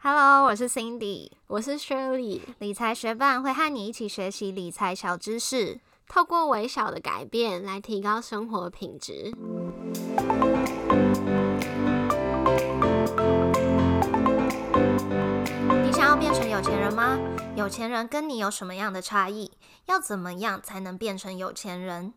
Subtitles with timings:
[0.00, 2.40] Hello，我是 Cindy，我是 Shirley。
[2.60, 9.32] 理财学伴会和你一起学习理财小知识，透过微小的改变来提高生活品质。
[15.82, 17.18] 你想要变成有钱人吗？
[17.56, 19.50] 有钱人跟你有什么样的差异？
[19.86, 22.14] 要怎么样才能变成有钱人？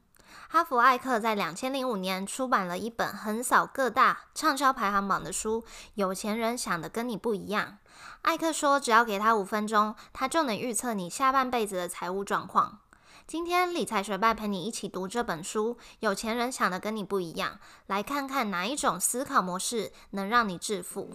[0.50, 5.62] 哈佛艾克在两千零五年出版了一本横扫各大畅销排行榜的书，
[5.96, 7.78] 《有钱人想的跟你不一样》。
[8.24, 12.80] 艾克说，只要给他五分钟，他就能预测你下半辈子的财务状况。
[13.28, 17.52] 今天理财学霸陪你一起读这本书，《有钱人想的跟你不一样》，
[17.88, 21.10] 来看看哪一种思考模式能让你致富。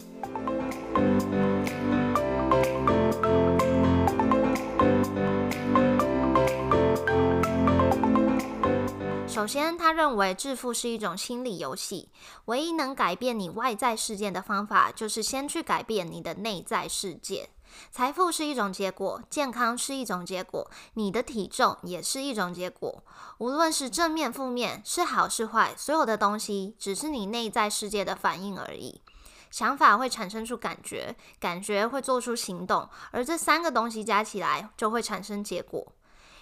[9.37, 12.09] 首先，他认为致富是一种心理游戏，
[12.47, 17.51] 唯一能改变你外在世界的方法，就是先去改变你的内在世界。
[17.91, 23.05] 财富是一种结果，健康是一种结果，你的体重也是一种结果。
[23.37, 29.03] 无论是正面、负面，是好是坏，所有的东西只是你内在世界的反应而已。
[29.51, 35.93] 想法会产生出感觉，感觉会做出行动，而这三个东西加起来，就会产生结果。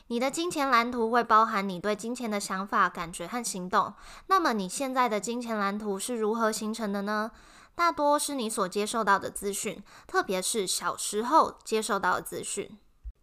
[0.08, 3.94] 你的金钱蓝图会包含你对金钱的想法、感觉和行动。
[4.26, 7.30] 那么你现在的金钱蓝图是如何形成的呢？
[7.74, 12.78] 大多是你所接受到的资讯，特别是小时候接受到的资讯。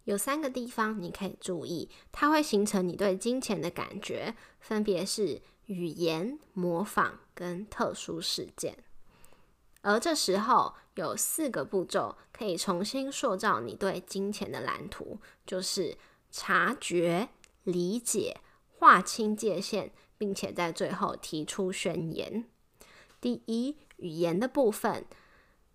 [0.05, 8.75] 有三个地方你可以注意，它会形成你对金钱的感觉，分别是语言、模仿跟特殊事件。
[9.83, 15.95] 而这时候有四个步骤可以重新塑造你对金钱的蓝图，就是。
[16.31, 17.29] 察觉、
[17.63, 18.37] 理解、
[18.69, 22.45] 划清界限，并且在最后提出宣言。
[23.19, 25.05] 第一，语言的部分，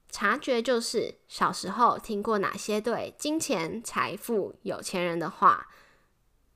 [0.08, 5.68] 察觉就是小时候听过哪些对金钱、财富、有钱人的话，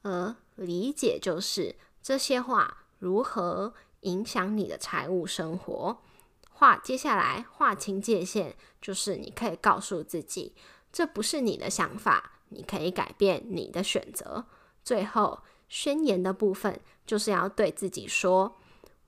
[0.03, 6.03] 而理解就是这些话如何影响你的财务生活。
[6.51, 10.55] 划接下来划清界限，就是你可以告诉自己，
[10.93, 12.40] 这不是你的想法。
[12.51, 14.45] 你可以改变你的选择。
[14.85, 18.57] 最后宣言的部分，就是要对自己说：“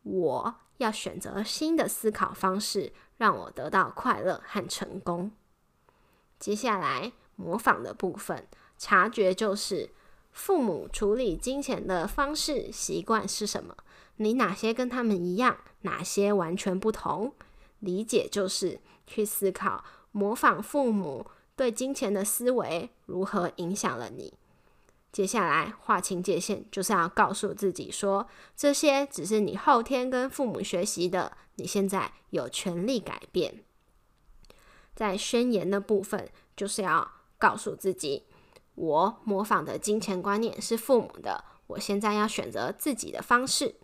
[0.02, 5.30] 我要选择新的思考方式，让我得到快乐和成功。”
[6.38, 9.90] 接下来模仿的部分，察觉就是
[10.32, 13.76] 父母处理金钱的方式习惯是什么？
[14.16, 15.56] 你哪些跟他们一样？
[15.82, 17.34] 哪些完全不同？
[17.80, 21.26] 理解就是去思考，模仿父母。
[21.62, 24.34] 对金钱的思维如何影响了你？
[25.12, 33.62] 接下来划清界限，就是要告诉自己说，这些只是你后天跟父母学习的，你现在有权利改变。
[34.96, 37.08] 在宣言的部分，就是要
[37.38, 38.24] 告诉自己，
[38.74, 43.76] 我模仿的金钱观念是父母的，我现在要选择自己的方式。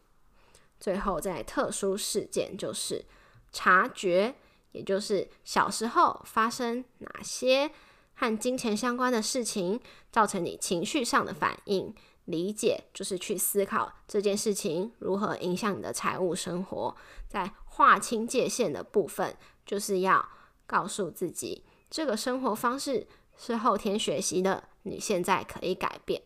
[0.80, 3.04] 最后，在特殊事件，就是
[3.52, 4.34] 察觉。
[4.72, 7.70] 也就是小时候发生哪些
[8.14, 9.80] 和金钱相关的事情，
[10.10, 11.94] 造成你情绪上的反应。
[12.24, 16.94] 理解就是去思考这件事情如何影响你的财务生活。
[17.26, 19.34] 在划清界限的部分，
[19.64, 20.28] 就是要
[20.66, 26.20] 告诉自己，这个生活方式是后天学习的，你现在可以改变。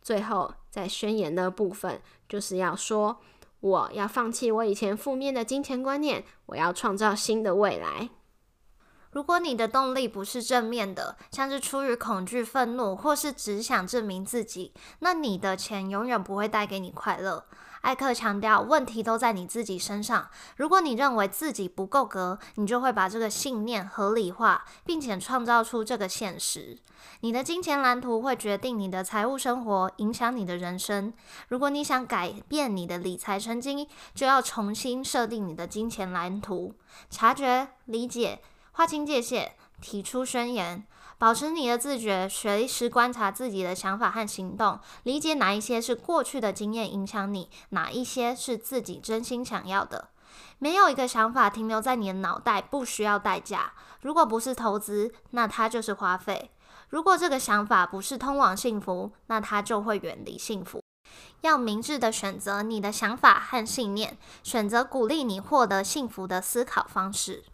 [0.00, 3.20] 最后，在宣言的部分，就是要说。
[3.60, 8.10] 我要放弃我以前负面的金钱观念，我要创造新的未来。
[9.10, 17.44] 如果你的动力不是正面的，像是出于恐惧、愤怒，或是只想证明自己，那你的钱永远不会带给你快乐。
[17.80, 20.28] 艾克强调，问题都在你自己身上。
[20.56, 26.78] 如果你认为自己不够格，你就会把这个信念合理化，并且创造出这个现实。
[27.20, 31.12] 你的金钱蓝图会决定你的财务生活，影响你的人生。
[31.48, 36.74] 如果你想改变你的理财成绩，就要重新设定你的金钱蓝图，
[37.08, 38.40] 察觉、理解、
[38.72, 40.84] 划清界限、提出宣言。
[41.20, 50.08] 保持你的自觉，随时观察自己的想法和行动，理解哪一些是过去的经验影响你，哪一些是自己真心想要的。
[50.58, 53.74] 没有一个想法停留在你的脑袋不需要代价。
[54.00, 56.48] 如果不是投资，那它就是花费；
[56.88, 60.82] 如果这个想法不是通往幸福，那它就会远离幸福。
[61.42, 67.44] 要明智的选择你的想法和信念，选择鼓励你获得幸福的思考方式。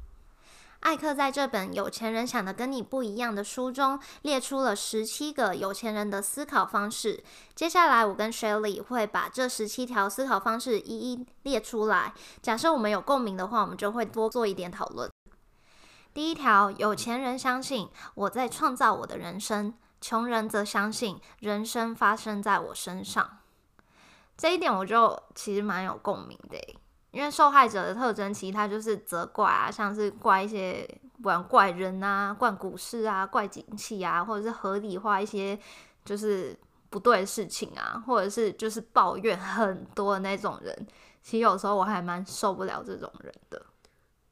[0.87, 7.25] 艾克在这本《有钱人想的跟你不一样》的书中列出了十七个有钱人的思考方式。
[7.57, 12.15] 接下来，我跟雪里会把这十七条思考方式一一列出来。
[12.41, 15.11] 假设我们有共鸣的话，我们就会多做一点讨论。
[16.15, 23.39] 第一条，有钱人相信我在创造我的人生，穷人则相信人生发生在我身上。
[24.37, 26.79] 这一点我就其实蛮有共鸣的，
[27.17, 30.87] 因为受害者的特征其实他就是责怪啊，像是怪一些
[31.17, 35.59] 不管怪人啊、怪股市啊、怪景气啊，或者是合理化一些
[36.05, 36.55] 就是
[36.91, 40.87] 不对的事情啊，或者是就是抱怨很多的那种人。
[41.23, 43.63] 其实有时候我还蛮受不了这种人的。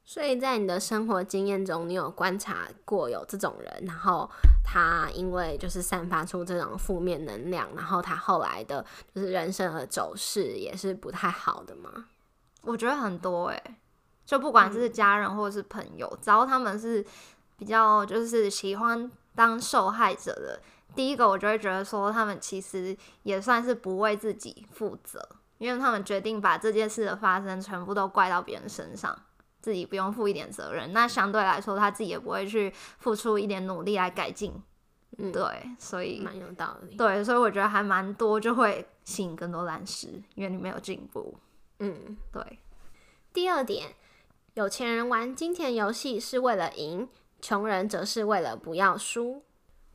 [0.05, 4.31] 所以在你的生活经验中，你有观察过有这种人，然后
[4.63, 8.85] 他因为就是散发出这种负面能量，然后他后来的
[9.15, 12.05] 就是人生的走势也是不太好的吗？
[12.65, 13.77] 我觉得很多诶，
[14.25, 17.05] 就不管是家人或者是朋友，只要他们是
[17.57, 20.61] 比较就是喜欢当受害者的，
[20.95, 25.27] 第一个我就会觉得说，他们其实也算是不为自己负责，
[25.59, 29.17] 因为他们决定把这件事的发生全部都怪到别人身上。
[29.61, 34.53] 自己不用负一点责任，那相对来说，他自己也不会去付出一点努力来改进。
[35.17, 35.43] 嗯，对，
[35.79, 36.95] 所以蛮有道理。
[36.97, 41.35] 对，所以我觉得还蛮多，就会吸引更多蓝石，因为你没有进步。
[41.79, 42.59] 嗯，对。
[43.33, 43.95] 第二点，
[44.55, 47.09] 有钱人玩金钱游戏是为了赢，
[47.41, 49.43] 穷人则是为了不要输。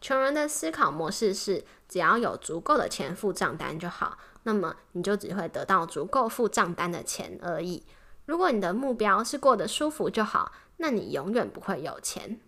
[0.02, 7.86] 穷人的思考模式是，只要有足够的钱付账单就好，那么你就只会得到足够付账单的钱而已。
[8.26, 12.40] 如果你的目标是过得舒服就好，那你永远不会有钱。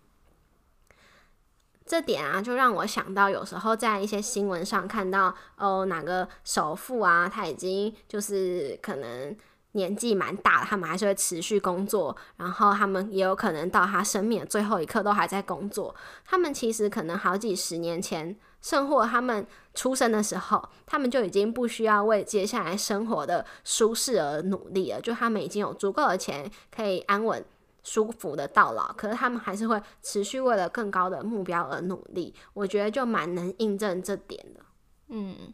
[1.92, 9.36] 这点啊，就让我想到，有时候在一些新闻上看到，哦，哪个首富啊，他已经就是可能
[9.72, 15.94] 年纪蛮大了，他们还是会持续工作，然后他们也有可能到他生命的最后一刻都还在工作。
[16.24, 18.34] 他们其实可能好几十年前。
[18.62, 25.00] 甚或他们出生的时候，他们就已经不需要为接下来生活的舒适而努力了。
[25.00, 27.44] 就他们已经有足够的钱，可以安稳、
[27.82, 28.92] 舒服的到老。
[28.92, 32.34] 可是他们还是会持续为了更高的目标而努力。
[32.54, 34.60] 我觉得就蛮能印证这点的。
[35.08, 35.52] 嗯，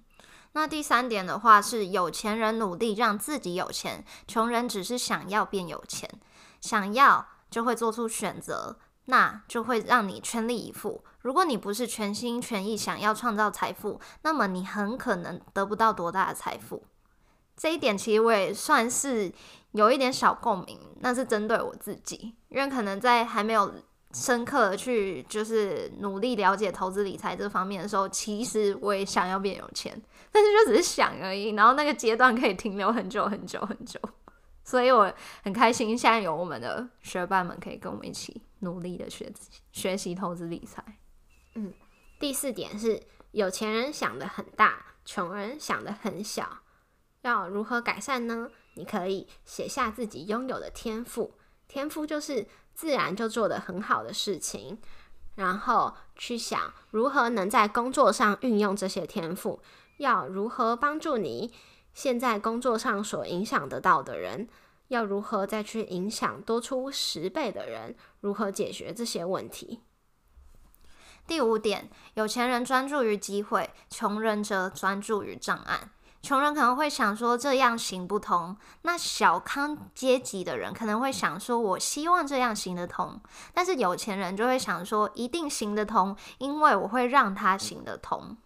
[0.53, 6.09] 那第三点的话是，有钱人努力让自己有钱，穷人只是想要变有钱，
[6.61, 8.79] 想要就会做出选择。
[9.11, 11.03] 那就会让你全力以赴。
[11.23, 16.85] 如果你不是全心全意想要创造财富，那么你很可能得不到多大的财富。
[17.57, 19.33] 这一点其实我也算是
[19.73, 23.73] 有一点小共鸣，那是针对我自己，因为可能在还没有
[24.13, 30.01] 深刻的去就是努力了解投资理财这方面的时候，其实我也想要变有钱，
[30.33, 34.01] 但是就只是想而已，然后那个阶段可以停留很久很久很久。
[34.65, 35.11] 所以我
[35.43, 39.33] 很开心，现在有我们的学伴们可以跟我们一起努力的学
[39.73, 40.85] 学习投资理财。
[41.55, 41.73] 嗯，
[42.21, 46.59] 第四点是有钱人想的很大，穷人想的很小。
[47.23, 48.51] 要如何改善呢？
[48.79, 51.35] 你可以写下自己拥有的天赋，
[51.67, 54.79] 天赋就是自然就做得很好的事情，
[55.35, 59.61] 然后去想如何能在工作上运用这些天赋，
[59.97, 61.53] 要如何帮助你。
[61.93, 64.49] 现在工作上所影响得到的人，
[64.87, 67.97] 要如何再去影响多出十倍的人？
[68.21, 69.81] 如何解决这些问题？
[71.27, 75.91] 第五点，有钱人专注于机会，穷人则专注于障碍。
[76.29, 83.19] 穷人可能会想说这样行不通，那小康阶级的人可能会想说我希望这样行得通，
[83.55, 88.37] 但是有钱人就会想说一定行得通，因为我会让他行得通。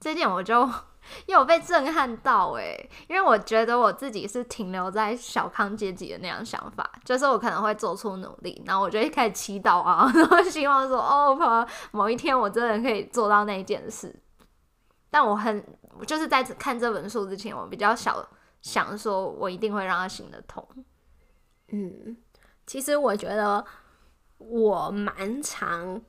[0.00, 0.68] 这点我就。
[1.26, 14.12] 又被震撼到诶，因为我觉得我自己是停留在小康阶级的那样想法，就是我可能会做出努力，然后我就一开始祈祷啊， 然后希望说哦，某一天我真的可以做到那一件事。
[15.16, 15.64] 但我很
[16.06, 18.28] 就是在看这本书之前，我比较小
[18.60, 20.62] 想说，我一定会让它行得通。
[21.68, 22.18] 嗯，
[22.66, 23.64] 其实我觉得
[24.36, 26.02] 我蛮常。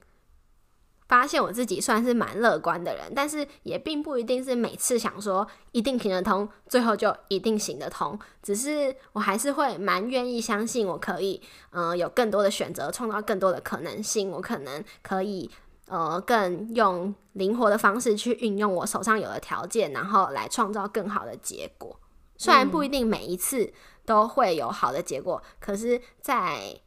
[1.08, 8.20] 发现我自己算是蛮乐观的人，但是也并不一定是每次想说一定行得通，最后就一定行得通。
[8.44, 14.30] 只是我还是会蛮愿意相信我可以，嗯，有更多的选择，创造更多的可能性。
[14.32, 15.50] 我可能可以，
[15.88, 22.00] 呃，更用灵活的方式去运用我手上有的条件，然后来创造更好的结果。
[22.38, 23.74] 虽然不一定每一次
[24.06, 26.80] 都会有好的结果，可是，在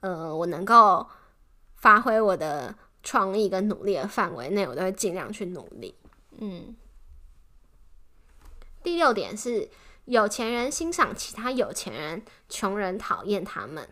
[0.00, 1.06] 呃，我能够
[1.76, 2.74] 发挥我的。
[3.00, 5.94] 创意跟努力的范围内，我都会尽量去努力。
[6.40, 6.76] 嗯，
[8.82, 9.70] 第六点是
[10.04, 13.88] 有钱人欣赏其他有钱人，穷人讨厌他们。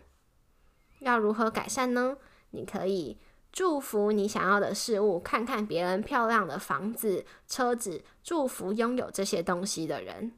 [0.99, 2.17] 要如何改善呢？
[2.51, 3.17] 你可以
[3.57, 10.31] 祝福你想要的事物，看看别人漂亮的房子、车子，祝福拥有这些东西的人。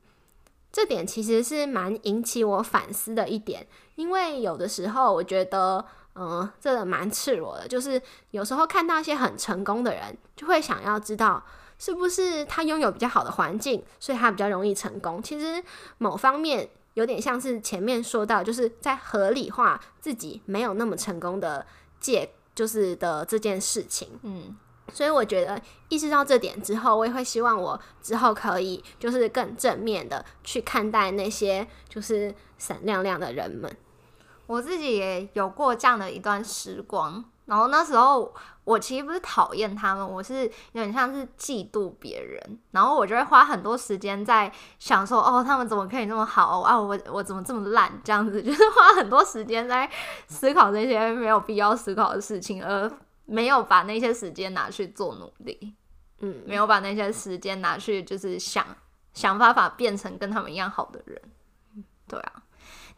[0.71, 5.85] 这点其实是蛮引起我反思的一点，因为有的时候我觉得。
[6.15, 11.41] 嗯，这个蛮赤裸的，就是有时候看到一些很成功的人，就会想要知道
[11.77, 15.23] 是不是他拥有比较好的环境，所以他比较容易成功。
[15.23, 15.63] 其实
[15.97, 21.65] 某方面有点像是前面说到，就是在合理化自己没有那么成功的
[22.01, 24.19] 借，就是的这件事情。
[24.23, 24.53] 嗯，
[24.91, 33.73] 所以我觉得意识到这点之后，我也会希望我之后可以就是更正面的去看待那些就是闪亮亮的人们。
[34.45, 38.33] 我自己也有过这样的一段时光，然后那时候
[38.69, 46.79] 我其实不是讨厌他们，我是有点像是嫉妒别人，然后我就会花很多时间在想说，哦，他们怎么可以那么好啊？
[46.79, 47.91] 我我怎么这么烂？
[48.03, 49.89] 这样子 就是花很多时间在
[50.27, 52.91] 思考这些没有必要思考的事情，而
[53.25, 55.73] 没有把那些时间拿去做努力，
[56.19, 58.63] 嗯，没有把那些时间拿去就是想
[59.13, 61.19] 想办法变成跟他们一样好的人，
[62.07, 62.43] 对啊。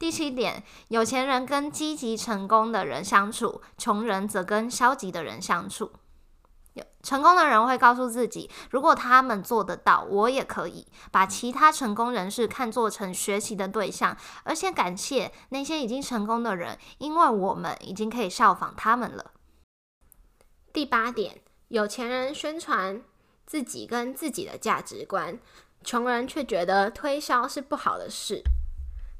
[0.01, 5.91] 第七点，有钱人跟积极成功的人相处，穷人则跟消极的人相处。
[6.73, 10.87] 有成功的人会告诉自己，如果他们做得到，我也可以。
[11.11, 19.33] 把其他成功人士看作成学习的对象，而且感谢那些已经成功的人，因为我们已经可以效仿他们了。
[20.73, 23.03] 第八点，有钱人宣传
[23.45, 25.39] 自己跟自己的价值观，
[25.83, 28.41] 穷人却觉得推销是不好的事。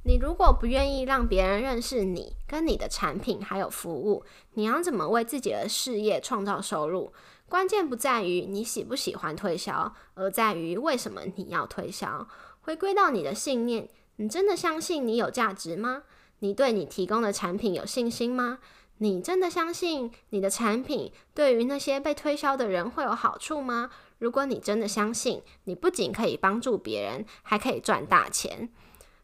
[0.04, 7.14] 你如果不愿意让别人认识你跟你的产品还有服务，你要怎么为自己的事业创造收入？
[7.48, 12.28] 关键不在于你喜不喜欢推销，而在于为什么你要推销。
[12.62, 16.04] 回归到你的信念，你真的相信你有价值吗？
[16.40, 18.58] 你对你提供的产品有信心吗？
[18.98, 23.92] 你真的相信你的产品对于那些被推销的人会有好处吗？
[24.18, 28.70] 如果你真的相信，你不仅可以帮助别人，还可以赚大钱。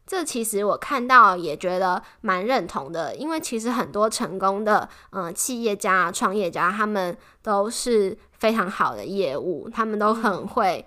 [0.08, 10.86] 这其实我看到也觉得蛮认同的，因为其实很多成功的嗯企业家、创业家，他们都是非常好的业务，他们都很会，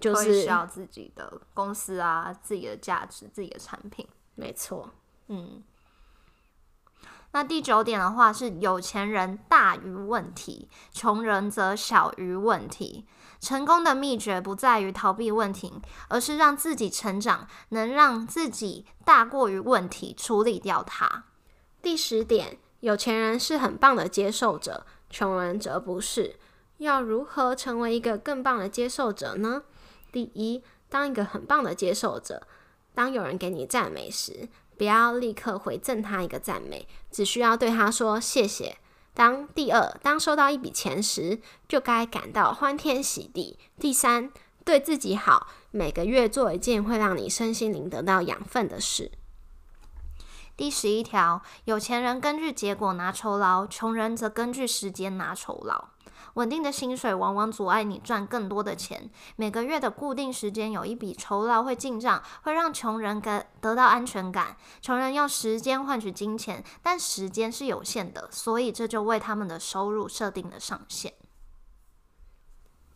[0.00, 4.08] 就是需要自己的公司啊，自己的价值、自己的产品。
[4.36, 4.88] 没错，
[5.28, 5.62] 嗯。
[7.32, 13.06] 那第九点的话是，有钱人大于问题，穷人则小于问题。
[13.42, 15.72] 成功的秘诀不在于逃避问题，
[16.06, 21.24] 而是让自己成长，能让自己大过于问题，处理掉它。
[21.82, 26.36] 第十点，有钱人是很棒的接受者，穷人则不是。
[26.78, 29.64] 要如何成为一个更棒的接受者呢？
[30.12, 32.46] 第一，当一个很棒的接受者，
[32.94, 38.78] 当有人给你赞美时，不要立刻回赠他一个赞美，只需要对他说谢谢。
[39.14, 43.58] 当第二，当收到一笔钱时，就该感到欢天喜地。
[43.78, 44.32] 第三，
[44.64, 49.12] 对自己好，每个月做一件会让你身心灵得到养分的事。
[50.56, 55.88] 第十一条，有钱人根据结果拿酬劳，穷人则根据时间拿酬劳。
[56.34, 59.10] 稳定的薪水往往阻碍你赚更多的钱。
[59.36, 64.56] 每个月的固定时间有一笔酬劳会进账，会让穷人得得到安全感。
[64.80, 71.14] 穷人用时间换取金钱，但时间是有限的，所以这就为他们的收入设定了上限。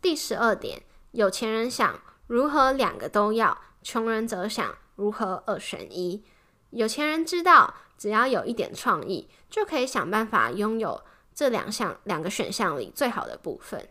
[0.00, 6.25] 第十二点，有钱人想如何两个都要，穷人则想如何二选一。
[6.71, 11.02] 有钱人知道，只要有一点创意，就可以想办法拥有。
[11.37, 13.87] 这两项两个选项里最好的部分，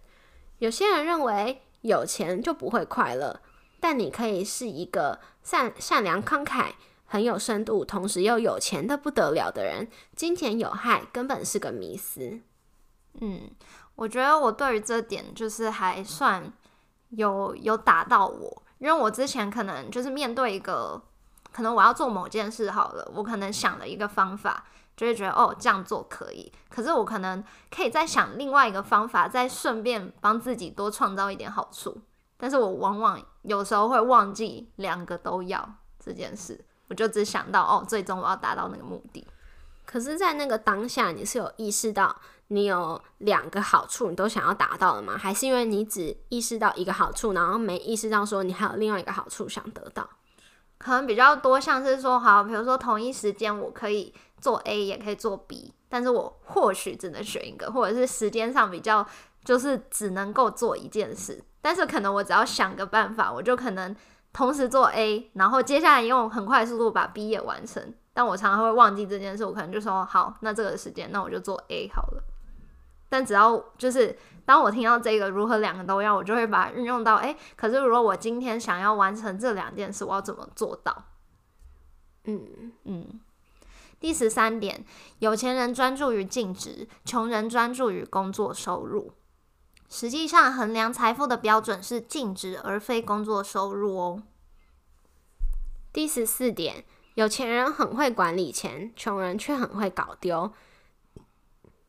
[0.57, 3.39] 有些人认为有钱就不会快乐，
[3.79, 6.71] 但你可以是一个善善良慷慨、
[7.05, 9.87] 很有深度，同时又有钱的不得了的人。
[10.15, 12.39] 金钱有害，根本是个迷思。
[13.21, 13.51] 嗯，
[13.93, 16.51] 我觉得我对于这点就是还算
[17.09, 20.99] 有有打到我，因为我之前可能就是面对一个，
[21.51, 24.65] 可能我要做某件事好了，我可能想了一个方法。
[24.95, 26.51] 就会觉得哦，这样做可以。
[26.69, 32.01] 可是我可能可以再想另外一个方法，再顺便帮自己多创造一点好处。
[32.37, 39.25] 但是我往往有时候会忘记两个都要这件事，我就只想到哦，最终我要达到那个目的。
[39.85, 42.13] 可是，在那个当下，你是有意识到
[42.47, 45.15] 你有两个好处，你都想要达到的吗？
[45.15, 50.09] 还是因为你只意识到一个好处，然后没意识到说你还有另外一个好处想得到？
[50.77, 54.13] 可能比较多，像是说，好，比如说同一时间我可以。
[54.41, 59.03] 做 A 也可以做 B，但是我或许只能选一个，或者是时间上比较
[59.43, 63.95] 就是只能够做一件事，但是可能我只要想个办法，我就可能
[64.33, 67.91] 同时做 A，然后接下来用很快速度把 B 也完成。
[68.13, 72.23] 但我常常会忘记这件事，我可能就说好，那这个时间那我就做 A 好了。
[73.09, 81.05] 但只要就是当我听到这个如何两个都要，我就会把它运用到哎，可是如果我今天想要完成这两件事，我要怎么做到？
[82.25, 83.21] 嗯嗯。
[83.97, 84.85] 第十三点，
[85.19, 89.13] 有钱人专注于净值，穷人专注于工作收入。
[89.89, 94.23] 实际上，衡量财富的标准是净值，而非工作收入哦。
[95.93, 96.83] 第十四点，
[97.13, 100.51] 有钱人很会管理钱，穷人却很会搞丢。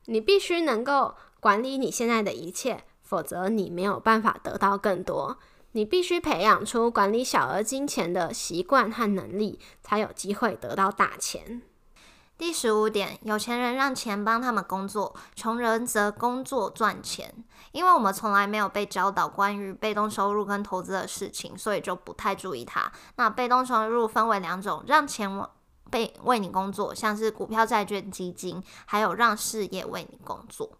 [0.06, 5.38] 你必须能够管理你现在的一切，否则你没有办法得到更多。
[5.72, 11.60] 你必须培养出管理小额金钱的习惯和能力，才有机会得到大钱。
[12.38, 17.34] 第十五点，有钱人让钱帮他们工作，穷人则工作赚钱。
[17.72, 22.92] 因为我们从来没有被教导关于被动收入跟投资的事情，所以就不太注意它。
[23.16, 25.30] 那被动收入分为两种，让钱
[25.90, 30.78] 被为你工作，像是股票、债券、基金，还有让事业为你工作。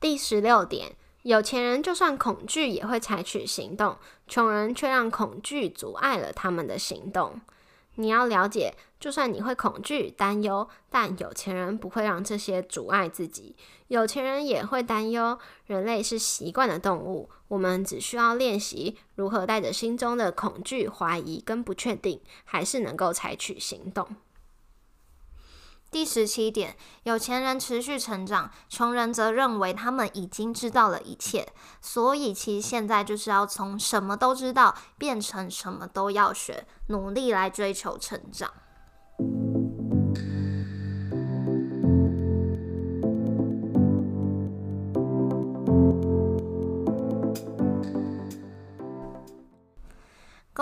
[0.00, 3.96] 第十六点，有钱人就算恐惧也会采取行动，
[4.26, 7.40] 穷人却让恐惧阻碍了他们的行动。
[7.96, 13.54] 你要了解，就算你会恐惧、担忧，但有钱人不会让这些阻碍自己。
[13.88, 15.38] 有钱人也会担忧。
[15.66, 24.16] 人类是习惯的动物，我们只需要练习如何带着心中的恐惧、怀疑跟不确定，还是能够采取行动。
[25.92, 38.50] 第十七点，有钱人持续成长，穷人则认为他们已经知道了一切，所以其实现在就是要从什么都知道变成什么都要学，努力来追求成长。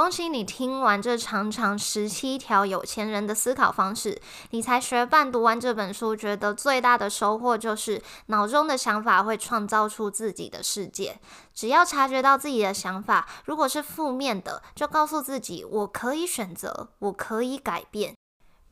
[0.00, 4.19] 恭喜你听完这长长十七条有钱人的思考方式。
[4.49, 11.21] 理财学伴读完这本书，觉得最大的收获就是脑中的想法会创造出自己的世界。
[11.52, 18.16] 只要察觉到自己的想法，如果是负面的，就告诉自己我可以选择，我可以改变，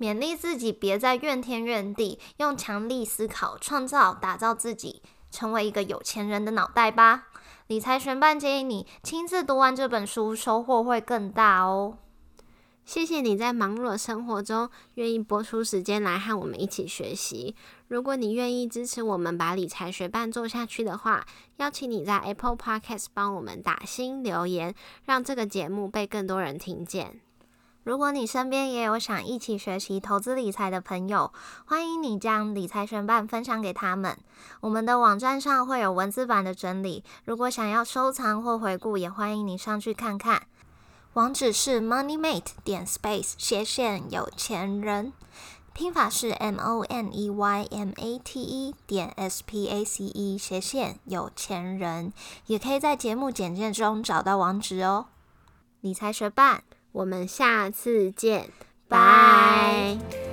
[0.00, 7.24] 勉励自己别再怨天怨地，用强力思考创造打造自己，成为一个有钱人的脑袋吧。
[7.68, 11.98] 理财学伴建议你亲自读完这本书，收获会更大哦。
[12.86, 17.54] 谢谢你在忙碌的生活中愿意播出时间来和我们一起学习。
[17.88, 21.26] 如果你愿意支持我们把理财学伴做下去的话，
[21.58, 27.20] 邀请你在 Apple Podcast 帮我们打新留言，让这个节目被更多人听见。
[27.88, 31.32] 如果你身边也有想一起学习投资理财的朋友，
[31.64, 34.18] 欢迎你将理财学伴分享给他们。
[34.60, 40.42] 我们的网站上会有文字版的整理，如果想要收藏或回顾，也欢迎你上去看看。
[41.14, 45.14] 网址是 moneymate 点 space 斜线有钱人，
[45.72, 50.36] 拼法是 m o n e y m a t e 点 s p a c e
[50.36, 52.12] 斜线有钱人，
[52.48, 55.06] 也可以在节目简介中找到网址哦。
[55.80, 56.64] 理财学伴。
[56.92, 58.50] 我们下次见，
[58.88, 60.27] 拜。